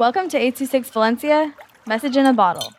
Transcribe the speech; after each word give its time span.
Welcome 0.00 0.30
to 0.30 0.38
826 0.38 0.88
Valencia, 0.92 1.54
message 1.86 2.16
in 2.16 2.24
a 2.24 2.32
bottle. 2.32 2.72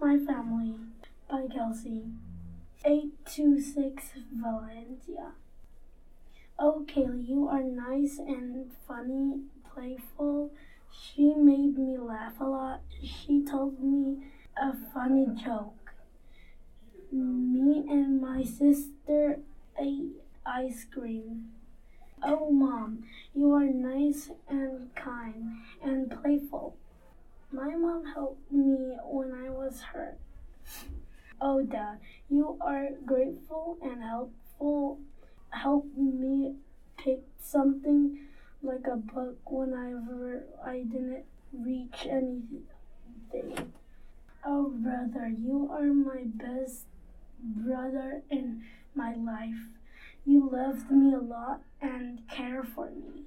My 0.00 0.18
Family 0.26 0.74
by 1.30 1.46
Kelsey. 1.46 2.06
826 2.84 4.10
Valencia. 4.34 5.30
Oh, 6.58 6.84
Kaylee, 6.88 7.28
you 7.28 7.46
are 7.46 7.62
nice 7.62 8.18
and 8.18 8.72
funny, 8.88 9.42
playful. 9.72 10.50
She 10.90 11.34
made 11.36 11.78
me 11.78 11.96
laugh 11.96 12.40
a 12.40 12.44
lot. 12.44 12.80
She 13.00 13.44
told 13.44 13.80
me 13.80 14.16
a 14.60 14.72
funny 14.92 15.28
joke. 15.40 15.79
Me 17.12 17.84
and 17.88 18.20
my 18.20 18.44
sister 18.44 19.40
ate 19.76 20.22
ice 20.46 20.86
cream. 20.92 21.50
Oh, 22.22 22.50
Mom, 22.50 23.04
you 23.34 23.52
are 23.52 23.64
nice 23.64 24.30
and 24.48 24.94
kind 24.94 25.56
and 25.82 26.10
playful. 26.10 26.76
My 27.50 27.74
mom 27.74 28.04
helped 28.14 28.52
me 28.52 28.96
when 29.04 29.32
I 29.32 29.50
was 29.50 29.80
hurt. 29.80 30.18
Oh, 31.40 31.62
Dad, 31.62 31.98
you 32.28 32.56
are 32.60 32.90
grateful 33.04 33.78
and 33.82 34.02
helpful. 34.02 35.00
Help 35.50 35.86
me 35.96 36.54
pick 36.96 37.22
something 37.40 38.20
like 38.62 38.86
a 38.86 38.96
book 38.96 39.38
whenever 39.50 40.44
I 40.64 40.84
didn't 40.84 41.24
reach 41.52 42.06
anything. 42.06 43.72
Oh, 44.44 44.70
brother, 44.76 45.28
you 45.28 45.68
are 45.72 45.92
my 45.92 46.22
best 46.24 46.84
brother 47.42 48.22
in 48.30 48.64
my 48.94 49.14
life. 49.14 49.68
You 50.24 50.48
loved 50.50 50.90
me 50.90 51.14
a 51.14 51.18
lot 51.18 51.62
and 51.80 52.28
care 52.28 52.62
for 52.62 52.90
me. 52.90 53.24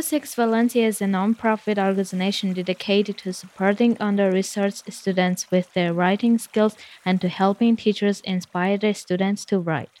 Six 0.00 0.34
Valencia 0.34 0.88
is 0.88 1.00
a 1.00 1.06
non-profit 1.06 1.78
organization 1.78 2.52
dedicated 2.52 3.16
to 3.18 3.32
supporting 3.32 3.96
under-researched 4.00 4.92
students 4.92 5.50
with 5.52 5.72
their 5.72 5.94
writing 5.94 6.36
skills 6.38 6.76
and 7.04 7.20
to 7.20 7.28
helping 7.28 7.76
teachers 7.76 8.20
inspire 8.22 8.76
their 8.76 8.94
students 8.94 9.44
to 9.44 9.60
write. 9.60 10.00